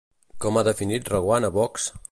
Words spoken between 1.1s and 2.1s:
Reguant a Vox?